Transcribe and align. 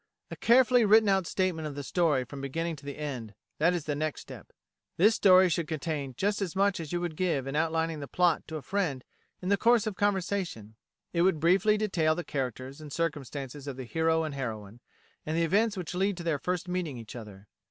A 0.31 0.35
carefully 0.35 0.83
written 0.83 1.09
out 1.09 1.27
statement 1.27 1.67
of 1.67 1.75
the 1.75 1.83
story 1.83 2.23
from 2.23 2.39
the 2.41 2.45
beginning 2.47 2.75
to 2.77 2.85
the 2.87 2.97
end; 2.97 3.35
that 3.59 3.71
is 3.75 3.83
the 3.85 3.93
next 3.93 4.21
step. 4.21 4.51
This 4.97 5.13
story 5.13 5.47
should 5.47 5.67
contain 5.67 6.15
just 6.17 6.41
as 6.41 6.55
much 6.55 6.79
as 6.79 6.91
you 6.91 6.99
would 7.01 7.15
give 7.15 7.45
in 7.45 7.55
outlining 7.55 7.99
the 7.99 8.07
plot 8.07 8.47
to 8.47 8.55
a 8.55 8.63
friend 8.63 9.03
in 9.43 9.49
the 9.49 9.57
course 9.57 9.85
of 9.85 9.95
conversation. 9.95 10.73
It 11.13 11.21
would 11.21 11.39
briefly 11.39 11.77
detail 11.77 12.15
the 12.15 12.23
characters 12.23 12.81
and 12.81 12.91
circumstances 12.91 13.67
of 13.67 13.77
the 13.77 13.83
hero 13.83 14.23
and 14.23 14.33
heroine, 14.33 14.79
and 15.23 15.37
the 15.37 15.43
events 15.43 15.77
which 15.77 15.93
led 15.93 16.17
to 16.17 16.23
their 16.23 16.39
first 16.39 16.67
meeting 16.67 16.97
each 16.97 17.15
other. 17.15 17.47